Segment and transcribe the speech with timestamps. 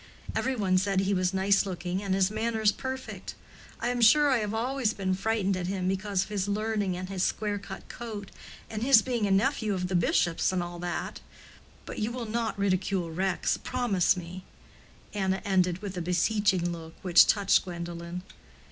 [0.33, 3.35] Every one said he was nice looking, and his manners perfect.
[3.79, 7.07] I am sure I have always been frightened at him because of his learning and
[7.07, 8.31] his square cut coat,
[8.67, 11.19] and his being a nephew of the bishop's, and all that.
[11.85, 14.43] But you will not ridicule Rex—promise me."
[15.13, 18.23] Anna ended with a beseeching look which touched Gwendolen.